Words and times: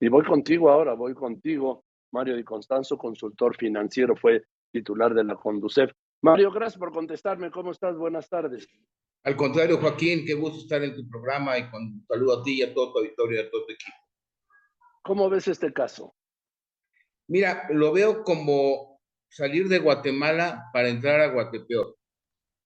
Y 0.00 0.08
voy 0.08 0.24
contigo 0.24 0.70
ahora, 0.70 0.94
voy 0.94 1.14
contigo. 1.14 1.84
Mario 2.12 2.34
Di 2.34 2.42
Constanzo, 2.42 2.96
consultor 2.96 3.54
financiero, 3.56 4.16
fue 4.16 4.42
titular 4.72 5.14
de 5.14 5.24
la 5.24 5.36
Conducef. 5.36 5.92
Mario, 6.22 6.50
gracias 6.50 6.78
por 6.78 6.90
contestarme. 6.90 7.50
¿Cómo 7.50 7.70
estás? 7.70 7.96
Buenas 7.96 8.28
tardes. 8.28 8.66
Al 9.24 9.36
contrario, 9.36 9.76
Joaquín, 9.78 10.24
qué 10.24 10.32
gusto 10.32 10.60
estar 10.60 10.82
en 10.82 10.94
tu 10.94 11.06
programa 11.06 11.58
y 11.58 11.70
con 11.70 12.02
saludo 12.08 12.40
a 12.40 12.42
ti 12.42 12.58
y 12.58 12.62
a 12.62 12.72
todo 12.72 12.92
tu 12.92 12.98
auditorio 13.00 13.42
y 13.42 13.46
a 13.46 13.50
todo 13.50 13.66
tu 13.66 13.72
equipo. 13.72 13.96
¿Cómo 15.02 15.28
ves 15.28 15.48
este 15.48 15.72
caso? 15.72 16.14
Mira, 17.28 17.68
lo 17.70 17.92
veo 17.92 18.24
como 18.24 19.00
salir 19.28 19.68
de 19.68 19.78
Guatemala 19.78 20.70
para 20.72 20.88
entrar 20.88 21.20
a 21.20 21.32
Guatepeor. 21.32 21.96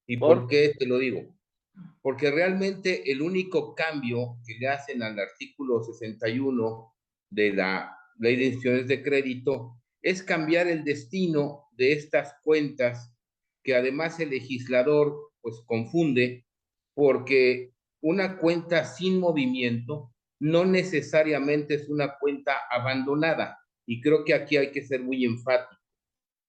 ¿Y 0.06 0.16
por 0.16 0.46
qué 0.46 0.74
te 0.78 0.86
lo 0.86 0.98
digo? 0.98 1.34
Porque 2.00 2.30
realmente 2.30 3.10
el 3.10 3.20
único 3.22 3.74
cambio 3.74 4.36
que 4.46 4.54
le 4.58 4.68
hacen 4.68 5.02
al 5.02 5.18
artículo 5.18 5.82
61 5.82 6.93
de 7.34 7.52
la 7.52 7.96
ley 8.18 8.36
de 8.36 8.44
instituciones 8.46 8.88
de 8.88 9.02
crédito 9.02 9.76
es 10.02 10.22
cambiar 10.22 10.68
el 10.68 10.84
destino 10.84 11.68
de 11.72 11.92
estas 11.92 12.34
cuentas 12.42 13.12
que 13.62 13.74
además 13.74 14.20
el 14.20 14.30
legislador 14.30 15.14
pues 15.40 15.56
confunde 15.66 16.46
porque 16.94 17.72
una 18.00 18.38
cuenta 18.38 18.84
sin 18.84 19.18
movimiento 19.18 20.12
no 20.40 20.64
necesariamente 20.64 21.74
es 21.74 21.88
una 21.88 22.16
cuenta 22.18 22.52
abandonada 22.70 23.58
y 23.86 24.00
creo 24.00 24.24
que 24.24 24.34
aquí 24.34 24.56
hay 24.56 24.70
que 24.70 24.82
ser 24.82 25.02
muy 25.02 25.24
enfático. 25.24 25.80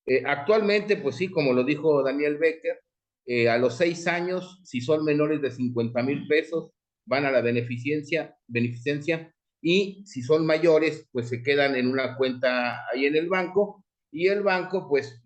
Eh, 0.05 0.23
actualmente, 0.25 0.97
pues 0.97 1.15
sí, 1.15 1.29
como 1.29 1.53
lo 1.53 1.63
dijo 1.63 2.03
Daniel 2.03 2.37
Becker, 2.37 2.79
eh, 3.25 3.49
a 3.49 3.57
los 3.57 3.77
seis 3.77 4.07
años, 4.07 4.61
si 4.63 4.81
son 4.81 5.03
menores 5.03 5.41
de 5.41 5.51
50 5.51 6.03
mil 6.03 6.27
pesos, 6.27 6.71
van 7.05 7.25
a 7.25 7.31
la 7.31 7.41
beneficencia, 7.41 8.35
beneficencia 8.47 9.34
y 9.67 10.05
si 10.05 10.21
son 10.21 10.45
mayores, 10.45 11.09
pues 11.11 11.27
se 11.27 11.41
quedan 11.41 11.75
en 11.75 11.87
una 11.87 12.15
cuenta 12.17 12.85
ahí 12.87 13.07
en 13.07 13.15
el 13.15 13.27
banco 13.27 13.83
y 14.11 14.27
el 14.27 14.43
banco, 14.43 14.87
pues 14.87 15.19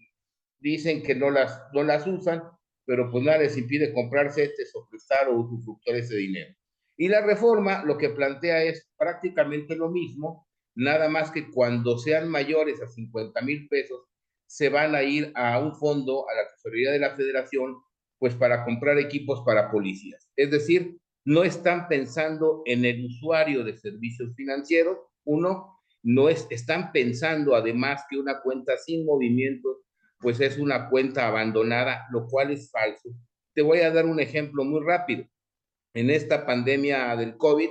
dicen 0.62 1.04
que 1.04 1.14
no 1.14 1.30
las, 1.30 1.62
no 1.74 1.84
las 1.84 2.08
usan, 2.08 2.44
pero 2.86 3.12
pues 3.12 3.22
nada 3.26 3.40
les 3.40 3.58
impide 3.58 3.94
comprarse 3.94 4.46
este 4.46 4.64
o 4.76 4.88
prestar 4.90 5.28
o 5.28 5.42
usufructuar 5.42 5.98
ese 5.98 6.16
dinero. 6.16 6.56
Y 6.96 7.10
la 7.10 7.20
reforma 7.20 7.84
lo 7.84 7.98
que 7.98 8.12
plantea 8.12 8.64
es 8.64 8.90
prácticamente 8.96 9.76
lo 9.76 9.90
mismo, 9.90 10.48
nada 10.74 11.10
más 11.10 11.32
que 11.32 11.52
cuando 11.52 11.98
sean 11.98 12.30
mayores 12.30 12.82
a 12.82 12.88
50 12.88 13.42
mil 13.42 13.68
pesos, 13.68 14.06
se 14.48 14.70
van 14.70 14.96
a 14.96 15.04
ir 15.04 15.34
a 15.36 15.60
un 15.60 15.76
fondo, 15.76 16.30
a 16.30 16.34
la 16.34 16.50
tesorería 16.50 16.92
de 16.92 17.00
la 17.00 17.14
federación, 17.18 17.76
pues 18.18 18.36
para 18.36 18.64
comprar 18.64 19.00
equipos 19.00 19.44
para 19.46 19.70
policías. 19.70 20.30
Es 20.38 20.50
decir, 20.50 20.98
no 21.30 21.44
están 21.44 21.88
pensando 21.88 22.64
en 22.66 22.84
el 22.86 23.06
usuario 23.06 23.64
de 23.64 23.78
servicios 23.78 24.34
financieros, 24.36 24.98
uno, 25.26 25.80
no 26.02 26.28
es, 26.28 26.48
están 26.50 26.92
pensando 26.92 27.54
además 27.54 28.02
que 28.10 28.18
una 28.18 28.42
cuenta 28.42 28.76
sin 28.78 29.06
movimiento, 29.06 29.84
pues 30.18 30.40
es 30.40 30.58
una 30.58 30.90
cuenta 30.90 31.28
abandonada, 31.28 32.08
lo 32.12 32.26
cual 32.26 32.50
es 32.50 32.72
falso. 32.72 33.10
Te 33.54 33.62
voy 33.62 33.82
a 33.82 33.92
dar 33.92 34.08
un 34.08 34.20
ejemplo 34.20 34.64
muy 34.64 34.84
rápido. 34.84 35.24
En 35.94 36.10
esta 36.10 36.48
pandemia 36.48 37.16
del 37.16 37.38
COVID, 37.38 37.70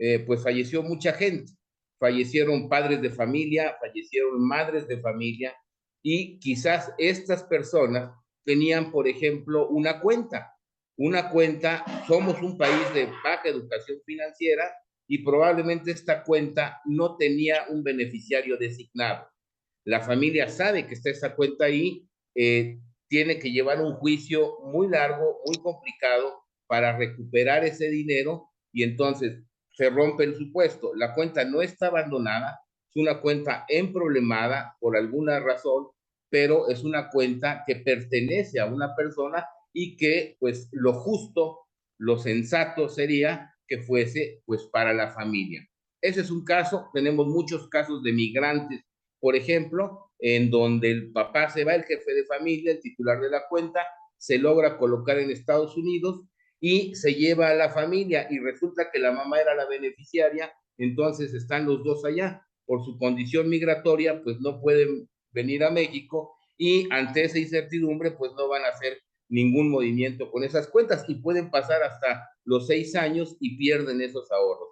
eh, 0.00 0.18
pues 0.26 0.42
falleció 0.42 0.82
mucha 0.82 1.12
gente. 1.12 1.52
Fallecieron 2.00 2.68
padres 2.68 3.00
de 3.00 3.10
familia, 3.10 3.76
fallecieron 3.80 4.44
madres 4.44 4.88
de 4.88 4.98
familia 4.98 5.54
y 6.02 6.40
quizás 6.40 6.92
estas 6.98 7.44
personas 7.44 8.10
tenían, 8.44 8.90
por 8.90 9.06
ejemplo, 9.06 9.68
una 9.68 10.00
cuenta 10.00 10.57
una 10.98 11.30
cuenta, 11.30 11.84
somos 12.06 12.42
un 12.42 12.58
país 12.58 12.92
de 12.92 13.06
baja 13.06 13.42
educación 13.48 13.98
financiera 14.04 14.64
y 15.06 15.24
probablemente 15.24 15.92
esta 15.92 16.24
cuenta 16.24 16.80
no 16.84 17.16
tenía 17.16 17.66
un 17.68 17.84
beneficiario 17.84 18.56
designado. 18.58 19.26
La 19.84 20.00
familia 20.00 20.48
sabe 20.48 20.86
que 20.86 20.94
está 20.94 21.10
esa 21.10 21.36
cuenta 21.36 21.66
ahí, 21.66 22.06
eh, 22.34 22.80
tiene 23.08 23.38
que 23.38 23.52
llevar 23.52 23.80
un 23.80 23.94
juicio 23.94 24.58
muy 24.64 24.88
largo, 24.88 25.40
muy 25.46 25.56
complicado 25.62 26.42
para 26.66 26.98
recuperar 26.98 27.64
ese 27.64 27.88
dinero 27.88 28.50
y 28.72 28.82
entonces 28.82 29.40
se 29.70 29.90
rompe 29.90 30.24
el 30.24 30.34
supuesto. 30.34 30.94
La 30.96 31.14
cuenta 31.14 31.44
no 31.44 31.62
está 31.62 31.86
abandonada, 31.86 32.60
es 32.90 32.96
una 32.96 33.20
cuenta 33.20 33.64
emproblemada 33.68 34.76
por 34.80 34.96
alguna 34.96 35.38
razón, 35.38 35.86
pero 36.28 36.68
es 36.68 36.82
una 36.82 37.08
cuenta 37.08 37.62
que 37.64 37.76
pertenece 37.76 38.58
a 38.58 38.66
una 38.66 38.96
persona 38.96 39.46
y 39.80 39.96
que 39.96 40.36
pues 40.40 40.68
lo 40.72 40.92
justo, 40.92 41.60
lo 41.98 42.18
sensato 42.18 42.88
sería 42.88 43.54
que 43.68 43.78
fuese 43.78 44.42
pues 44.44 44.64
para 44.64 44.92
la 44.92 45.12
familia. 45.12 45.64
Ese 46.00 46.22
es 46.22 46.32
un 46.32 46.44
caso, 46.44 46.90
tenemos 46.92 47.28
muchos 47.28 47.68
casos 47.68 48.02
de 48.02 48.12
migrantes, 48.12 48.82
por 49.20 49.36
ejemplo, 49.36 50.10
en 50.18 50.50
donde 50.50 50.90
el 50.90 51.12
papá 51.12 51.48
se 51.50 51.62
va, 51.62 51.76
el 51.76 51.84
jefe 51.84 52.12
de 52.12 52.24
familia, 52.24 52.72
el 52.72 52.80
titular 52.80 53.20
de 53.20 53.30
la 53.30 53.46
cuenta, 53.48 53.86
se 54.16 54.38
logra 54.38 54.78
colocar 54.78 55.16
en 55.20 55.30
Estados 55.30 55.76
Unidos 55.76 56.24
y 56.58 56.96
se 56.96 57.14
lleva 57.14 57.50
a 57.50 57.54
la 57.54 57.70
familia 57.70 58.26
y 58.28 58.40
resulta 58.40 58.90
que 58.92 58.98
la 58.98 59.12
mamá 59.12 59.40
era 59.40 59.54
la 59.54 59.68
beneficiaria, 59.68 60.52
entonces 60.76 61.34
están 61.34 61.66
los 61.66 61.84
dos 61.84 62.04
allá. 62.04 62.44
Por 62.66 62.84
su 62.84 62.98
condición 62.98 63.48
migratoria, 63.48 64.24
pues 64.24 64.40
no 64.40 64.60
pueden 64.60 65.08
venir 65.30 65.62
a 65.62 65.70
México 65.70 66.34
y 66.56 66.88
ante 66.90 67.22
esa 67.22 67.38
incertidumbre, 67.38 68.10
pues 68.10 68.32
no 68.36 68.48
van 68.48 68.64
a 68.64 68.76
ser 68.76 68.98
ningún 69.28 69.70
movimiento 69.70 70.30
con 70.30 70.44
esas 70.44 70.68
cuentas 70.68 71.04
y 71.08 71.16
pueden 71.16 71.50
pasar 71.50 71.82
hasta 71.82 72.28
los 72.44 72.66
seis 72.66 72.94
años 72.94 73.36
y 73.40 73.56
pierden 73.56 74.00
esos 74.00 74.30
ahorros. 74.32 74.70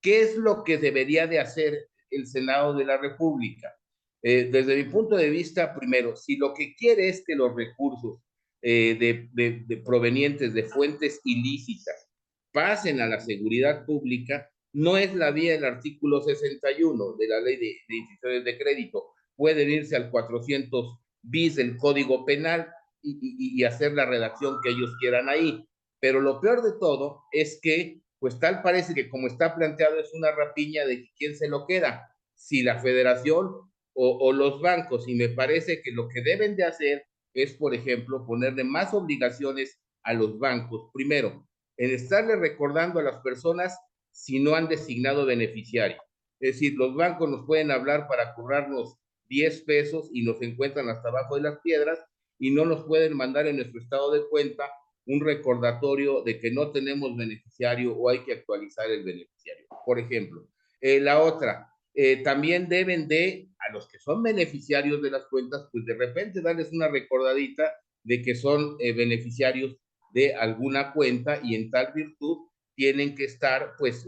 ¿Qué 0.00 0.20
es 0.20 0.36
lo 0.36 0.62
que 0.62 0.78
debería 0.78 1.26
de 1.26 1.40
hacer 1.40 1.88
el 2.10 2.26
Senado 2.26 2.74
de 2.74 2.84
la 2.84 2.96
República? 2.96 3.74
Eh, 4.22 4.48
desde 4.50 4.76
mi 4.76 4.84
punto 4.90 5.16
de 5.16 5.30
vista, 5.30 5.74
primero, 5.74 6.16
si 6.16 6.36
lo 6.36 6.54
que 6.54 6.74
quiere 6.74 7.08
es 7.08 7.24
que 7.26 7.34
los 7.34 7.54
recursos 7.54 8.20
eh, 8.62 8.96
de, 9.34 9.76
provenientes 9.84 10.54
de 10.54 10.64
fuentes 10.64 11.20
ilícitas 11.24 12.08
pasen 12.52 13.00
a 13.00 13.06
la 13.06 13.20
seguridad 13.20 13.84
pública, 13.84 14.50
no 14.72 14.96
es 14.96 15.14
la 15.14 15.30
vía 15.30 15.52
del 15.52 15.64
artículo 15.64 16.22
61 16.22 17.16
de 17.18 17.28
la 17.28 17.40
ley 17.40 17.56
de, 17.56 17.76
de 17.88 17.96
instituciones 17.96 18.44
de 18.44 18.58
crédito. 18.58 19.04
Pueden 19.36 19.70
irse 19.70 19.96
al 19.96 20.10
400 20.10 20.98
bis 21.22 21.56
del 21.56 21.76
Código 21.76 22.24
Penal 22.24 22.68
y, 23.06 23.64
hacer 23.64 23.92
la 23.92 24.06
redacción 24.06 24.58
que 24.62 24.70
ellos 24.70 24.94
quieran 25.00 25.28
ahí. 25.28 25.66
Pero 26.00 26.20
lo 26.20 26.40
peor 26.40 26.62
de 26.62 26.72
todo 26.78 27.22
es 27.32 27.58
que, 27.62 28.00
pues 28.18 28.38
tal 28.38 28.62
parece 28.62 28.94
que 28.94 29.08
como 29.08 29.26
está 29.26 29.54
planteado 29.54 29.98
es 29.98 30.12
una 30.14 30.32
rapiña 30.32 30.84
de 30.84 31.08
quién 31.16 31.36
se 31.36 31.48
lo 31.48 31.66
queda, 31.66 32.08
si 32.34 32.62
la 32.62 32.80
federación 32.80 33.52
o, 33.94 34.32
los 34.32 34.60
bancos. 34.60 35.08
Y 35.08 35.14
me 35.14 35.30
parece 35.30 35.80
que 35.82 35.92
lo 35.92 36.08
que 36.08 36.20
deben 36.20 36.56
de 36.56 36.64
hacer 36.64 37.06
es, 37.32 37.54
por 37.54 37.74
ejemplo, 37.74 38.26
ponerle 38.26 38.64
más 38.64 38.92
obligaciones 38.92 39.80
a 40.02 40.12
los 40.12 40.38
bancos. 40.38 40.90
Primero, 40.92 41.46
en 41.76 41.90
estarle 41.90 42.36
recordando 42.36 43.00
a 43.00 43.02
las 43.02 43.18
personas 43.22 43.78
si 44.10 44.40
no 44.40 44.54
han 44.54 44.68
designado 44.68 45.26
beneficiario. 45.26 45.98
Es 46.40 46.54
decir, 46.54 46.74
los 46.74 46.94
bancos 46.94 47.28
nos 47.28 47.46
pueden 47.46 47.70
hablar 47.70 48.06
para 48.08 48.34
cobrarnos 48.34 48.98
10 49.28 49.62
pesos 49.62 50.08
y 50.12 50.22
nos 50.22 50.40
encuentran 50.42 50.88
hasta 50.88 51.08
abajo 51.08 51.36
de 51.36 51.42
las 51.42 51.58
piedras 51.60 51.98
y 52.38 52.50
no 52.50 52.64
nos 52.64 52.84
pueden 52.84 53.16
mandar 53.16 53.46
en 53.46 53.56
nuestro 53.56 53.80
estado 53.80 54.12
de 54.12 54.28
cuenta 54.28 54.70
un 55.06 55.20
recordatorio 55.20 56.22
de 56.22 56.38
que 56.38 56.50
no 56.50 56.72
tenemos 56.72 57.16
beneficiario 57.16 57.96
o 57.96 58.08
hay 58.08 58.24
que 58.24 58.32
actualizar 58.32 58.90
el 58.90 59.04
beneficiario. 59.04 59.66
Por 59.84 59.98
ejemplo, 59.98 60.48
eh, 60.80 61.00
la 61.00 61.22
otra, 61.22 61.68
eh, 61.94 62.22
también 62.22 62.68
deben 62.68 63.08
de, 63.08 63.48
a 63.58 63.72
los 63.72 63.88
que 63.88 63.98
son 63.98 64.22
beneficiarios 64.22 65.00
de 65.00 65.10
las 65.10 65.26
cuentas, 65.26 65.68
pues 65.72 65.84
de 65.86 65.94
repente 65.94 66.42
darles 66.42 66.72
una 66.72 66.88
recordadita 66.88 67.72
de 68.02 68.22
que 68.22 68.34
son 68.34 68.76
eh, 68.80 68.92
beneficiarios 68.92 69.76
de 70.12 70.34
alguna 70.34 70.92
cuenta 70.92 71.40
y 71.42 71.54
en 71.54 71.70
tal 71.70 71.92
virtud 71.94 72.48
tienen 72.74 73.14
que 73.14 73.24
estar, 73.24 73.74
pues, 73.78 74.06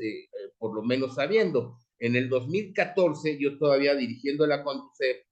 por 0.59 0.75
lo 0.75 0.83
menos 0.83 1.15
sabiendo. 1.15 1.79
En 1.99 2.17
el 2.17 2.29
2014, 2.29 3.39
yo 3.39 3.57
todavía 3.57 3.95
dirigiendo 3.95 4.47
la 4.47 4.63
Conducef, 4.63 5.25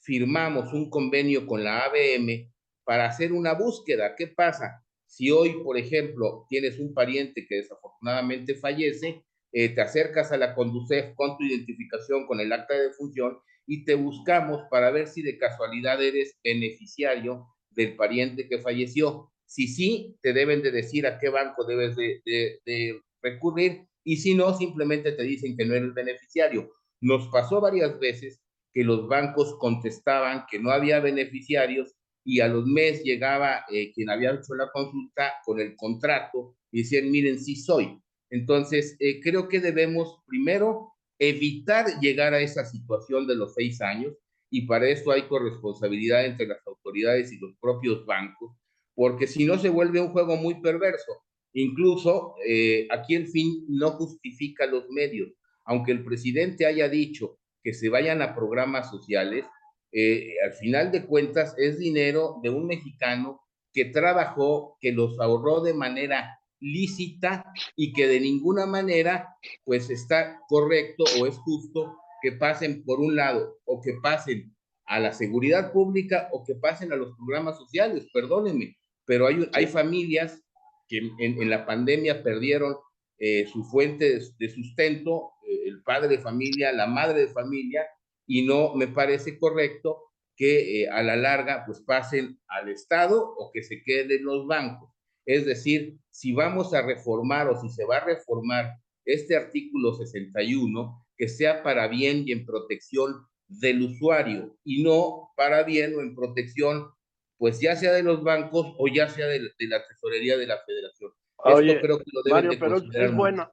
firmamos 0.00 0.72
un 0.74 0.90
convenio 0.90 1.46
con 1.46 1.64
la 1.64 1.84
ABM 1.84 2.51
para 2.84 3.06
hacer 3.06 3.32
una 3.32 3.54
búsqueda. 3.54 4.14
¿Qué 4.16 4.28
pasa? 4.28 4.84
Si 5.06 5.30
hoy, 5.30 5.62
por 5.62 5.76
ejemplo, 5.76 6.46
tienes 6.48 6.78
un 6.78 6.94
pariente 6.94 7.46
que 7.48 7.56
desafortunadamente 7.56 8.54
fallece, 8.54 9.24
eh, 9.52 9.68
te 9.68 9.80
acercas 9.82 10.32
a 10.32 10.38
la 10.38 10.54
Conducef 10.54 11.14
con 11.14 11.36
tu 11.36 11.44
identificación, 11.44 12.26
con 12.26 12.40
el 12.40 12.52
acta 12.52 12.74
de 12.74 12.88
defunción 12.88 13.38
y 13.66 13.84
te 13.84 13.94
buscamos 13.94 14.62
para 14.70 14.90
ver 14.90 15.06
si 15.06 15.22
de 15.22 15.38
casualidad 15.38 16.02
eres 16.02 16.38
beneficiario 16.42 17.46
del 17.70 17.96
pariente 17.96 18.48
que 18.48 18.58
falleció. 18.58 19.30
Si 19.44 19.68
sí, 19.68 20.16
te 20.22 20.32
deben 20.32 20.62
de 20.62 20.70
decir 20.70 21.06
a 21.06 21.18
qué 21.18 21.28
banco 21.28 21.64
debes 21.64 21.94
de, 21.96 22.22
de 22.24 23.00
recurrir 23.20 23.86
y 24.04 24.16
si 24.16 24.34
no, 24.34 24.56
simplemente 24.56 25.12
te 25.12 25.22
dicen 25.22 25.56
que 25.56 25.64
no 25.64 25.74
eres 25.74 25.94
beneficiario. 25.94 26.72
Nos 27.00 27.28
pasó 27.28 27.60
varias 27.60 27.98
veces 27.98 28.40
que 28.72 28.84
los 28.84 29.06
bancos 29.08 29.56
contestaban 29.58 30.46
que 30.50 30.58
no 30.58 30.70
había 30.70 31.00
beneficiarios 31.00 31.94
y 32.24 32.40
a 32.40 32.48
los 32.48 32.66
meses 32.66 33.02
llegaba 33.04 33.64
eh, 33.70 33.92
quien 33.92 34.10
había 34.10 34.32
hecho 34.32 34.54
la 34.54 34.70
consulta 34.70 35.34
con 35.44 35.60
el 35.60 35.74
contrato 35.76 36.56
y 36.70 36.82
decían, 36.82 37.10
miren, 37.10 37.38
sí 37.38 37.56
soy. 37.56 37.98
Entonces, 38.30 38.96
eh, 38.98 39.20
creo 39.20 39.48
que 39.48 39.60
debemos 39.60 40.22
primero 40.26 40.92
evitar 41.18 42.00
llegar 42.00 42.34
a 42.34 42.40
esa 42.40 42.64
situación 42.64 43.26
de 43.26 43.36
los 43.36 43.54
seis 43.54 43.80
años 43.80 44.14
y 44.50 44.66
para 44.66 44.88
eso 44.88 45.10
hay 45.10 45.22
corresponsabilidad 45.22 46.24
entre 46.24 46.46
las 46.46 46.66
autoridades 46.66 47.32
y 47.32 47.38
los 47.38 47.54
propios 47.60 48.04
bancos, 48.06 48.52
porque 48.94 49.26
si 49.26 49.44
no 49.44 49.58
se 49.58 49.68
vuelve 49.68 50.00
un 50.00 50.12
juego 50.12 50.36
muy 50.36 50.60
perverso. 50.60 51.12
Incluso 51.54 52.34
eh, 52.46 52.86
aquí 52.90 53.14
el 53.14 53.28
fin 53.28 53.64
no 53.68 53.90
justifica 53.92 54.66
los 54.66 54.88
medios. 54.88 55.30
Aunque 55.64 55.92
el 55.92 56.04
presidente 56.04 56.66
haya 56.66 56.88
dicho 56.88 57.38
que 57.62 57.74
se 57.74 57.88
vayan 57.88 58.22
a 58.22 58.34
programas 58.34 58.90
sociales, 58.90 59.44
eh, 59.92 60.34
al 60.44 60.52
final 60.54 60.90
de 60.90 61.06
cuentas 61.06 61.54
es 61.58 61.78
dinero 61.78 62.40
de 62.42 62.50
un 62.50 62.66
mexicano 62.66 63.40
que 63.72 63.86
trabajó, 63.86 64.76
que 64.80 64.92
los 64.92 65.18
ahorró 65.20 65.60
de 65.60 65.74
manera 65.74 66.38
lícita 66.60 67.44
y 67.76 67.92
que 67.92 68.06
de 68.06 68.20
ninguna 68.20 68.66
manera 68.66 69.36
pues 69.64 69.90
está 69.90 70.38
correcto 70.48 71.04
o 71.20 71.26
es 71.26 71.36
justo 71.38 71.96
que 72.22 72.32
pasen 72.32 72.84
por 72.84 73.00
un 73.00 73.16
lado 73.16 73.58
o 73.64 73.82
que 73.82 73.94
pasen 74.02 74.54
a 74.86 75.00
la 75.00 75.12
seguridad 75.12 75.72
pública 75.72 76.28
o 76.32 76.44
que 76.44 76.54
pasen 76.54 76.92
a 76.92 76.96
los 76.96 77.16
programas 77.16 77.56
sociales, 77.56 78.06
perdónenme, 78.12 78.76
pero 79.04 79.26
hay, 79.26 79.48
hay 79.52 79.66
familias 79.66 80.40
que 80.88 80.98
en, 81.18 81.50
la 81.50 81.66
pandemia 81.66 82.22
perdieron 82.22 82.76
eh, 83.18 83.46
su 83.46 83.64
fuente 83.64 84.20
de, 84.38 84.48
sustento, 84.50 85.30
eh, 85.48 85.68
el 85.68 85.82
padre 85.82 86.08
de 86.08 86.18
familia, 86.18 86.72
la 86.72 86.86
madre 86.86 87.20
de 87.20 87.28
familia, 87.28 87.86
y 88.26 88.46
no 88.46 88.74
me 88.74 88.88
parece 88.88 89.38
correcto 89.38 90.12
que 90.36 90.82
eh, 90.82 90.88
a 90.88 91.02
la 91.02 91.16
larga 91.16 91.64
pues 91.66 91.80
pasen 91.80 92.40
al 92.48 92.68
Estado 92.68 93.22
o 93.22 93.50
que 93.52 93.62
se 93.62 93.82
queden 93.82 94.10
en 94.10 94.24
los 94.24 94.46
bancos. 94.46 94.90
Es 95.26 95.46
decir, 95.46 95.98
si 96.10 96.32
vamos 96.32 96.74
a 96.74 96.82
reformar 96.82 97.48
o 97.48 97.60
si 97.60 97.68
se 97.68 97.84
va 97.84 97.98
a 97.98 98.04
reformar 98.04 98.72
este 99.04 99.36
artículo 99.36 99.94
61, 99.94 101.06
que 101.16 101.28
sea 101.28 101.62
para 101.62 101.88
bien 101.88 102.24
y 102.26 102.32
en 102.32 102.46
protección 102.46 103.26
del 103.46 103.82
usuario 103.82 104.56
y 104.64 104.82
no 104.82 105.30
para 105.36 105.62
bien 105.62 105.94
o 105.94 106.00
en 106.00 106.14
protección, 106.14 106.90
pues 107.36 107.60
ya 107.60 107.76
sea 107.76 107.92
de 107.92 108.02
los 108.02 108.22
bancos 108.22 108.74
o 108.78 108.88
ya 108.88 109.08
sea 109.08 109.26
de, 109.26 109.40
la 109.40 109.86
tesorería 109.86 110.36
de 110.36 110.46
la 110.46 110.58
federación. 110.64 111.12
Oye, 111.36 111.80
creo 111.80 111.98
que 111.98 112.04
lo 112.12 112.22
Mario, 112.30 112.52
pero 112.58 112.76
es 112.76 113.14
buena, 113.14 113.50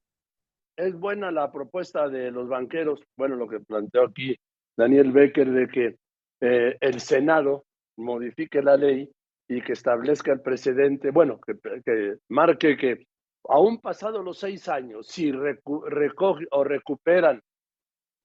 es 0.76 0.94
buena 0.94 1.32
la 1.32 1.52
propuesta 1.52 2.08
de 2.08 2.32
los 2.32 2.48
banqueros, 2.48 3.02
bueno, 3.18 3.36
lo 3.36 3.48
que 3.48 3.60
planteó 3.60 4.04
aquí 4.04 4.40
Daniel 4.80 5.12
Becker 5.12 5.52
de 5.52 5.68
que 5.68 5.96
eh, 6.40 6.78
el 6.80 7.02
Senado 7.02 7.66
modifique 7.98 8.62
la 8.62 8.78
ley 8.78 9.12
y 9.50 9.62
que 9.62 9.74
establezca 9.74 10.32
el 10.32 10.40
precedente, 10.40 11.12
bueno, 11.12 11.38
que, 11.42 11.54
que 11.84 12.16
marque 12.30 12.78
que 12.78 13.06
aún 13.50 13.80
pasados 13.80 14.24
los 14.24 14.38
seis 14.38 14.70
años, 14.70 15.08
si 15.08 15.34
recoge 15.34 16.46
o 16.52 16.64
recuperan 16.64 17.42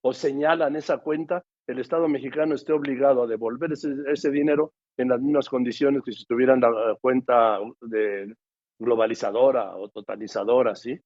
o 0.01 0.13
señalan 0.13 0.77
esa 0.77 0.99
cuenta, 0.99 1.43
el 1.67 1.79
Estado 1.79 2.07
mexicano 2.07 2.55
esté 2.55 2.71
obligado 2.71 3.23
a 3.23 3.27
devolver 3.27 3.73
ese, 3.73 4.31
dinero 4.31 4.71
en 4.95 5.09
las 5.09 5.19
mismas 5.19 5.49
condiciones 5.49 6.03
que 6.05 6.13
si 6.13 6.23
tuvieran 6.23 6.61
la 6.61 6.95
cuenta 7.01 7.59
de 7.81 8.33
globalizadora 8.79 9.75
o 9.75 9.89
totalizadora, 9.89 10.73
¿sí? 10.73 10.97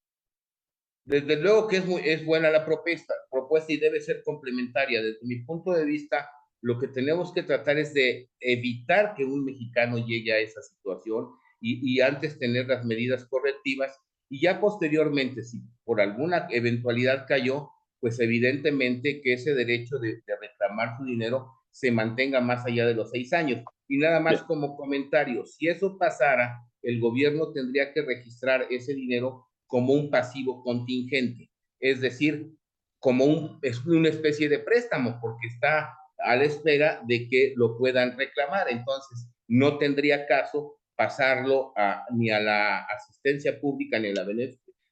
Desde 1.10 1.38
luego 1.38 1.68
que 1.68 1.78
es, 1.78 1.86
muy, 1.86 2.02
es 2.06 2.24
buena 2.24 2.52
la 2.52 2.64
propuesta, 2.66 3.14
propuesta 3.32 3.74
y 3.74 3.78
debe 3.78 4.00
ser 4.00 4.22
complementaria. 4.24 5.02
Desde 5.02 5.26
mi 5.26 5.44
punto 5.44 5.72
de 5.72 5.84
vista, 5.84 6.30
lo 6.62 6.80
que 6.80 6.88
tenemos 6.88 7.34
que 7.34 7.44
tratar 7.44 7.80
es 7.80 7.94
de 7.96 8.30
evitar 8.40 9.16
que 9.16 9.26
un 9.26 9.44
mexicano 9.44 9.98
llegue 9.98 10.32
a 10.32 10.40
esa 10.40 10.62
situación 10.62 11.30
y, 11.60 11.80
y 11.84 12.02
antes 12.02 12.38
tener 12.38 12.68
las 12.68 12.86
medidas 12.86 13.26
correctivas 13.26 14.00
y 14.30 14.42
ya 14.42 14.60
posteriormente, 14.62 15.44
si 15.44 15.64
por 15.84 16.00
alguna 16.00 16.48
eventualidad 16.52 17.26
cayó, 17.28 17.72
pues 18.00 18.20
evidentemente 18.20 19.22
que 19.22 19.34
ese 19.34 19.56
derecho 19.56 19.98
de, 19.98 20.22
reclamar 20.40 20.98
su 20.98 21.06
dinero 21.06 21.48
se 21.72 21.92
mantenga 21.92 22.40
más 22.40 22.66
allá 22.66 22.86
de 22.86 22.94
los 22.94 23.10
seis 23.10 23.34
años. 23.34 23.64
Y 23.88 23.98
nada 23.98 24.20
más 24.20 24.44
como 24.44 24.78
comentario, 24.78 25.46
si 25.46 25.68
eso 25.68 25.98
pasara, 25.98 26.62
el 26.84 27.00
gobierno 27.00 27.52
tendría 27.52 27.92
que 27.92 28.04
registrar 28.04 28.68
ese 28.70 28.94
dinero 28.94 29.48
como 29.69 29.94
un 29.94 30.10
pasivo 30.10 30.63
contingente, 30.63 31.50
es 31.80 32.01
decir, 32.01 32.51
como 33.00 33.24
un, 33.24 33.60
es 33.62 33.86
una 33.86 34.10
especie 34.10 34.50
de 34.50 34.60
préstamo, 34.60 35.19
porque 35.21 35.48
está 35.48 35.95
a 36.18 36.36
la 36.36 36.44
espera 36.44 37.01
de 37.06 37.30
que 37.30 37.54
lo 37.56 37.77
puedan 37.77 38.18
reclamar. 38.18 38.68
Entonces, 38.69 39.30
no 39.48 39.77
tendría 39.77 40.25
caso 40.25 40.80
pasarlo 40.98 41.71
a, 41.77 42.04
ni 42.12 42.31
a 42.31 42.39
la 42.39 42.80
asistencia 42.80 43.62
pública 43.62 44.00
ni 44.00 44.10
a 44.10 44.13
la 44.16 44.25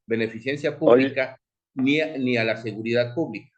beneficencia 0.06 0.78
pública, 0.78 1.42
ni 1.74 2.00
a, 2.00 2.18
ni 2.18 2.38
a 2.38 2.44
la 2.44 2.56
seguridad 2.56 3.14
pública. 3.16 3.52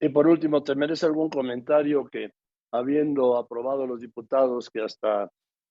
Y 0.00 0.08
por 0.08 0.26
último, 0.26 0.62
¿te 0.62 0.74
merece 0.74 1.06
algún 1.06 1.30
comentario 1.30 2.06
que 2.06 2.32
habiendo 2.72 3.36
aprobado 3.36 3.86
los 3.86 4.00
diputados 4.00 4.68
que 4.68 4.80
hasta 4.80 5.30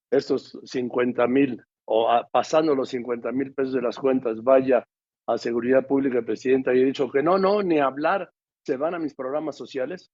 estos 0.09 0.57
50 0.63 1.27
mil 1.27 1.61
o 1.85 2.07
pasando 2.31 2.75
los 2.75 2.89
50 2.89 3.31
mil 3.31 3.53
pesos 3.53 3.73
de 3.73 3.81
las 3.81 3.97
cuentas 3.97 4.43
vaya 4.43 4.85
a 5.27 5.37
seguridad 5.37 5.87
pública, 5.87 6.19
el 6.19 6.25
presidente 6.25 6.71
haya 6.71 6.83
dicho 6.83 7.09
que 7.11 7.23
no, 7.23 7.37
no, 7.37 7.63
ni 7.63 7.79
hablar, 7.79 8.31
se 8.65 8.77
van 8.77 8.93
a 8.93 8.99
mis 8.99 9.13
programas 9.13 9.57
sociales? 9.57 10.11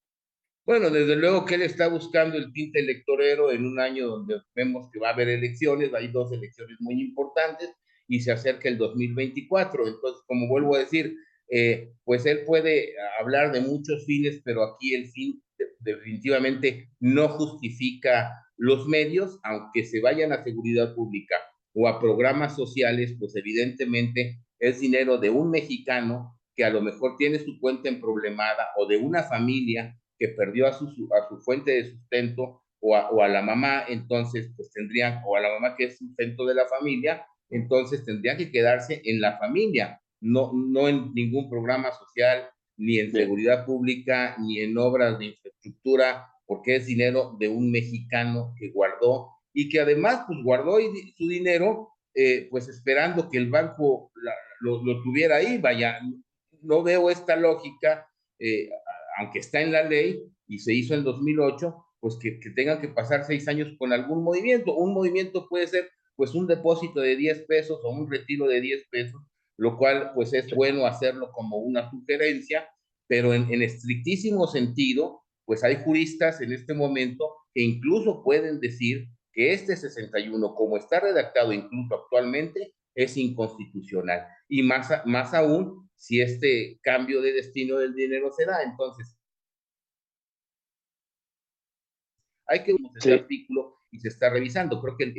Bueno, 0.65 0.89
desde 0.89 1.15
luego 1.15 1.45
que 1.45 1.55
él 1.55 1.63
está 1.63 1.87
buscando 1.87 2.37
el 2.37 2.53
tinte 2.53 2.79
electorero 2.79 3.51
en 3.51 3.65
un 3.65 3.79
año 3.79 4.07
donde 4.07 4.35
vemos 4.53 4.89
que 4.91 4.99
va 4.99 5.09
a 5.09 5.13
haber 5.13 5.29
elecciones, 5.29 5.93
hay 5.93 6.09
dos 6.09 6.31
elecciones 6.31 6.77
muy 6.79 7.01
importantes 7.01 7.71
y 8.07 8.19
se 8.19 8.31
acerca 8.31 8.69
el 8.69 8.77
2024. 8.77 9.87
Entonces, 9.87 10.21
como 10.27 10.47
vuelvo 10.47 10.75
a 10.75 10.79
decir, 10.79 11.15
eh, 11.51 11.91
pues 12.03 12.25
él 12.27 12.41
puede 12.45 12.93
hablar 13.19 13.51
de 13.51 13.61
muchos 13.61 14.05
fines, 14.05 14.41
pero 14.43 14.63
aquí 14.63 14.93
el 14.93 15.07
fin 15.07 15.41
definitivamente 15.79 16.91
no 16.99 17.29
justifica 17.29 18.31
los 18.57 18.87
medios, 18.87 19.39
aunque 19.43 19.85
se 19.85 20.01
vayan 20.01 20.33
a 20.33 20.43
seguridad 20.43 20.93
pública 20.93 21.35
o 21.73 21.87
a 21.87 21.99
programas 21.99 22.55
sociales, 22.55 23.15
pues 23.19 23.35
evidentemente 23.35 24.39
es 24.59 24.79
dinero 24.79 25.17
de 25.17 25.29
un 25.29 25.51
mexicano 25.51 26.35
que 26.55 26.65
a 26.65 26.69
lo 26.69 26.81
mejor 26.81 27.15
tiene 27.17 27.39
su 27.39 27.59
cuenta 27.59 27.89
en 27.89 28.01
problemada 28.01 28.69
o 28.77 28.85
de 28.85 28.97
una 28.97 29.23
familia 29.23 29.97
que 30.17 30.29
perdió 30.29 30.67
a 30.67 30.73
su, 30.73 30.85
a 30.85 31.29
su 31.29 31.39
fuente 31.41 31.71
de 31.71 31.91
sustento 31.91 32.61
o 32.81 32.95
a, 32.95 33.09
o 33.11 33.21
a 33.21 33.27
la 33.27 33.41
mamá, 33.41 33.83
entonces 33.87 34.51
pues 34.55 34.71
tendrían, 34.71 35.21
o 35.25 35.35
a 35.35 35.41
la 35.41 35.49
mamá 35.49 35.75
que 35.77 35.85
es 35.85 35.97
sustento 35.97 36.45
de 36.45 36.55
la 36.55 36.67
familia, 36.67 37.25
entonces 37.49 38.03
tendrían 38.03 38.37
que 38.37 38.51
quedarse 38.51 39.01
en 39.05 39.21
la 39.21 39.37
familia 39.37 40.01
no, 40.21 40.51
no 40.53 40.87
en 40.87 41.13
ningún 41.13 41.49
programa 41.49 41.91
social, 41.91 42.49
ni 42.77 42.99
en 42.99 43.11
seguridad 43.11 43.65
pública, 43.65 44.35
ni 44.39 44.59
en 44.59 44.77
obras 44.77 45.19
de 45.19 45.25
infraestructura, 45.27 46.27
porque 46.45 46.77
es 46.77 46.85
dinero 46.85 47.35
de 47.39 47.47
un 47.47 47.71
mexicano 47.71 48.53
que 48.57 48.71
guardó 48.71 49.29
y 49.61 49.69
que 49.69 49.79
además 49.79 50.23
pues 50.27 50.39
guardó 50.43 50.77
su 51.17 51.27
dinero 51.27 51.89
eh, 52.13 52.47
pues 52.49 52.67
esperando 52.67 53.29
que 53.29 53.37
el 53.37 53.49
banco 53.49 54.11
lo, 54.61 54.81
tuviera 55.03 55.37
ahí. 55.37 55.57
Vaya, 55.57 55.99
no 56.61 56.83
veo 56.83 57.09
esta 57.09 57.35
lógica, 57.35 58.07
eh, 58.39 58.69
aunque 59.19 59.39
está 59.39 59.61
en 59.61 59.71
la 59.71 59.83
ley 59.83 60.21
y 60.47 60.59
se 60.59 60.73
hizo 60.73 60.93
en 60.93 61.03
2008, 61.03 61.75
pues 61.99 62.17
que, 62.21 62.39
que 62.39 62.51
tengan 62.51 62.81
que 62.81 62.89
pasar 62.89 63.25
seis 63.25 63.47
años 63.47 63.69
con 63.77 63.93
algún 63.93 64.23
movimiento. 64.23 64.75
Un 64.75 64.93
movimiento 64.93 65.47
puede 65.49 65.67
ser 65.67 65.89
pues 66.15 66.33
un 66.35 66.47
depósito 66.47 66.99
de 66.99 67.15
10 67.15 67.45
pesos 67.47 67.79
o 67.83 67.89
un 67.89 68.11
retiro 68.11 68.47
de 68.47 68.59
10 68.59 68.87
pesos 68.89 69.21
lo 69.59 69.77
cual 69.77 70.11
pues 70.15 70.33
es 70.33 70.49
bueno 70.55 70.85
hacerlo 70.85 71.31
como 71.33 71.57
una 71.57 71.89
sugerencia, 71.91 72.65
pero 73.07 73.33
en, 73.33 73.61
estrictísimo 73.61 74.47
sentido, 74.47 75.21
pues 75.45 75.65
hay 75.65 75.83
juristas 75.83 76.39
en 76.39 76.53
este 76.53 76.73
momento 76.73 77.29
que 77.53 77.61
incluso 77.61 78.23
pueden 78.23 78.61
decir 78.61 79.09
que 79.31 79.53
este 79.53 79.75
61, 79.75 80.55
como 80.55 80.77
está 80.77 80.99
redactado 80.99 81.53
incluso 81.53 81.95
actualmente, 81.95 82.73
es 82.95 83.15
inconstitucional. 83.17 84.27
Y 84.47 84.63
más, 84.63 84.89
más 85.05 85.33
aún 85.33 85.89
si 85.95 86.21
este 86.21 86.79
cambio 86.81 87.21
de 87.21 87.33
destino 87.33 87.77
del 87.77 87.93
dinero 87.93 88.31
se 88.31 88.45
da. 88.45 88.63
Entonces, 88.63 89.17
hay 92.45 92.63
que 92.63 92.73
usar 92.73 92.91
este 92.95 93.13
artículo 93.13 93.77
y 93.91 93.99
se 93.99 94.07
está 94.07 94.29
revisando. 94.29 94.81
Creo 94.81 94.97
que 94.97 95.03
el, 95.05 95.13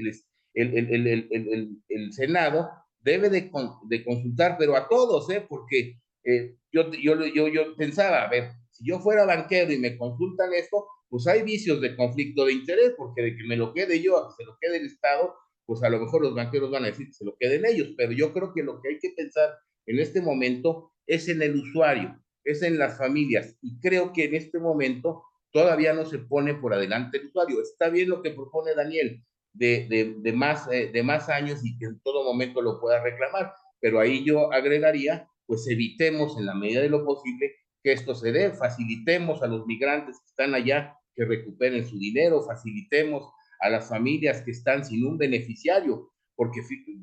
el, 0.55 1.07
el, 1.07 1.83
el 1.89 2.13
Senado 2.13 2.71
debe 3.01 3.31
de, 3.31 3.51
de, 3.89 4.05
consultar, 4.05 4.57
pero 4.59 4.77
a 4.77 4.89
todos, 4.89 5.31
¿eh? 5.31 5.45
porque 5.49 6.01
eh, 6.25 6.57
yo, 6.73 6.91
yo, 6.93 7.27
yo, 7.27 7.49
yo 7.49 7.77
pensaba, 7.77 8.25
a 8.25 8.29
ver, 8.29 8.53
si 8.71 8.85
yo 8.87 8.99
fuera 9.01 9.25
banquero 9.25 9.73
y 9.73 9.79
me 9.79 9.97
consultan 9.97 10.53
esto, 10.55 10.87
pues 11.11 11.27
hay 11.27 11.43
vicios 11.43 11.81
de 11.81 11.97
conflicto 11.97 12.47
de 12.47 12.53
interés, 12.53 12.95
porque 12.97 13.23
de 13.23 13.37
que 13.37 13.45
me 13.45 13.57
lo 13.57 13.75
quede 13.75 14.01
yo 14.01 14.17
a 14.17 14.29
que 14.29 14.35
se 14.43 14.45
lo 14.45 14.57
quede 14.61 14.79
el 14.79 14.87
Estado, 14.87 15.35
pues 15.67 15.83
a 15.83 15.91
lo 15.91 15.99
mejor 16.01 16.23
los 16.23 16.35
banqueros 16.35 16.71
van 16.71 16.85
a 16.85 16.87
decir 16.87 17.09
que 17.09 17.13
se 17.13 17.25
lo 17.25 17.37
queden 17.37 17.67
ellos, 17.67 17.89
pero 17.97 18.13
yo 18.13 18.33
creo 18.33 18.53
que 18.55 18.63
lo 18.63 18.81
que 18.81 18.91
hay 18.91 18.99
que 18.99 19.11
pensar 19.17 19.51
en 19.87 19.99
este 19.99 20.21
momento 20.21 20.93
es 21.07 21.29
en 21.29 21.43
el 21.43 21.57
usuario, 21.57 22.17
es 22.45 22.63
en 22.63 22.79
las 22.79 22.97
familias, 22.97 23.59
y 23.61 23.79
creo 23.81 24.13
que 24.13 24.25
en 24.25 24.37
este 24.37 24.59
momento 24.59 25.25
todavía 25.53 25.93
no 25.93 26.05
se 26.05 26.19
pone 26.19 26.55
por 26.55 26.73
adelante 26.73 27.19
el 27.19 27.27
usuario. 27.27 27.61
Está 27.61 27.89
bien 27.89 28.09
lo 28.09 28.23
que 28.23 28.31
propone 28.31 28.75
Daniel, 28.75 29.25
de, 29.53 30.15
de, 30.23 30.33
más, 30.33 30.69
eh, 30.71 30.91
de 30.93 31.03
más 31.03 31.29
años 31.29 31.61
y 31.65 31.77
que 31.77 31.87
en 31.87 32.01
todo 32.01 32.25
momento 32.25 32.63
lo 32.63 32.81
pueda 32.81 33.03
reclamar. 33.03 33.53
Pero 33.81 33.99
ahí 33.99 34.25
yo 34.25 34.53
agregaría, 34.53 35.29
pues 35.47 35.67
evitemos 35.69 36.39
en 36.39 36.47
la 36.47 36.55
medida 36.55 36.83
de 36.83 36.89
lo 36.89 37.05
posible 37.05 37.57
que 37.83 37.93
esto 37.93 38.15
se 38.15 38.31
dé, 38.31 38.51
facilitemos 38.51 39.43
a 39.43 39.47
los 39.47 39.67
migrantes 39.67 40.19
que 40.21 40.27
están 40.27 40.55
allá 40.55 40.97
que 41.15 41.25
recuperen 41.25 41.87
su 41.87 41.99
dinero, 41.99 42.43
facilitemos 42.43 43.31
a 43.61 43.69
las 43.69 43.89
familias 43.89 44.43
que 44.43 44.53
están 44.53 44.85
sin 44.85 45.05
un 45.05 45.19
beneficiario, 45.19 46.11
porque 46.35 46.61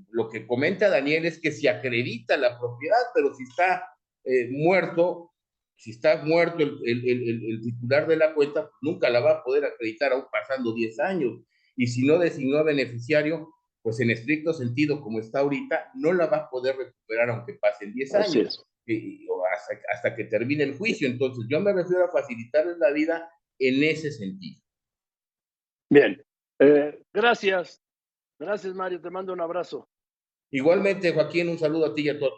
lo 0.09 0.29
que 0.29 0.47
comenta 0.47 0.89
Daniel 0.89 1.25
es 1.25 1.39
que 1.39 1.51
se 1.51 1.69
acredita 1.69 2.37
la 2.37 2.57
propiedad, 2.59 2.97
pero 3.13 3.33
si 3.35 3.43
está 3.43 3.83
eh, 4.23 4.49
muerto, 4.49 5.31
si 5.75 5.91
está 5.91 6.23
muerto 6.23 6.63
el, 6.63 6.81
el, 6.83 7.61
titular 7.61 8.07
de 8.07 8.17
la 8.17 8.33
cuenta, 8.33 8.69
nunca 8.81 9.09
la 9.09 9.19
va 9.19 9.31
a 9.33 9.43
poder 9.43 9.65
acreditar 9.65 10.11
aún 10.11 10.25
pasando 10.31 10.73
10 10.73 10.99
años. 10.99 11.39
Y 11.75 11.85
si 11.85 12.05
no 12.05 12.17
designó 12.17 12.57
a 12.57 12.63
beneficiario, 12.63 13.47
pues 13.83 13.99
en 13.99 14.09
estricto 14.09 14.53
sentido, 14.53 15.01
como 15.01 15.19
está 15.19 15.39
ahorita, 15.39 15.91
no 15.95 16.11
la 16.13 16.25
va 16.25 16.37
a 16.37 16.49
poder 16.49 16.75
recuperar 16.75 17.29
aunque 17.29 17.53
pasen 17.53 17.93
10 17.93 18.15
años, 18.15 18.65
o 19.29 19.43
hasta, 19.93 20.15
que 20.15 20.23
termine 20.25 20.63
el 20.63 20.77
juicio. 20.77 21.07
Entonces, 21.07 21.45
yo 21.47 21.59
me 21.59 21.71
refiero 21.73 22.05
a 22.05 22.11
facilitarles 22.11 22.77
la 22.79 22.91
vida 22.91 23.29
en 23.59 23.83
ese 23.83 24.11
sentido. 24.11 24.61
Bien, 25.89 26.23
eh, 26.59 27.03
gracias. 27.13 27.81
Gracias, 28.39 28.73
Mario. 28.75 29.01
Te 29.01 29.09
mando 29.09 29.33
un 29.33 29.41
abrazo. 29.41 29.89
Igualmente, 30.51 31.11
Joaquín, 31.13 31.49
un 31.49 31.57
saludo 31.57 31.87
a 31.87 31.95
ti 31.95 32.03
y 32.03 32.09
a 32.09 32.19
todo 32.19 32.35